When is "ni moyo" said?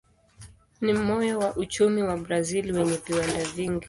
0.81-1.33